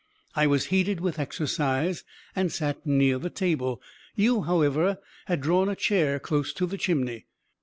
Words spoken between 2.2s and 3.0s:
and sat